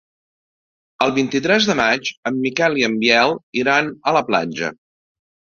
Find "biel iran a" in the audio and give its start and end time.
3.05-4.19